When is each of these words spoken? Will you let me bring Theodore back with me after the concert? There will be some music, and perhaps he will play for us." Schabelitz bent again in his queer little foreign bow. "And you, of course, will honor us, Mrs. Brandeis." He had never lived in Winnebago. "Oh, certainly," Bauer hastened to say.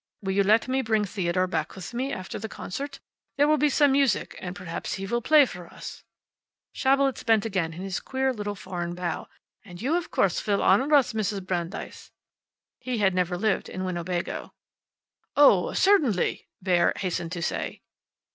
Will 0.23 0.31
you 0.33 0.41
let 0.43 0.67
me 0.67 0.81
bring 0.81 1.05
Theodore 1.05 1.45
back 1.45 1.75
with 1.75 1.93
me 1.93 2.11
after 2.11 2.39
the 2.39 2.49
concert? 2.49 2.99
There 3.37 3.47
will 3.47 3.59
be 3.59 3.69
some 3.69 3.91
music, 3.91 4.35
and 4.39 4.55
perhaps 4.55 4.95
he 4.95 5.05
will 5.05 5.21
play 5.21 5.45
for 5.45 5.67
us." 5.67 6.03
Schabelitz 6.73 7.21
bent 7.23 7.45
again 7.45 7.71
in 7.73 7.83
his 7.83 7.99
queer 7.99 8.33
little 8.33 8.55
foreign 8.55 8.95
bow. 8.95 9.27
"And 9.63 9.79
you, 9.79 9.95
of 9.95 10.09
course, 10.09 10.43
will 10.47 10.63
honor 10.63 10.91
us, 10.95 11.13
Mrs. 11.13 11.45
Brandeis." 11.45 12.09
He 12.79 12.97
had 12.97 13.13
never 13.13 13.37
lived 13.37 13.69
in 13.69 13.85
Winnebago. 13.85 14.55
"Oh, 15.35 15.71
certainly," 15.73 16.47
Bauer 16.63 16.93
hastened 16.95 17.31
to 17.33 17.43
say. 17.43 17.83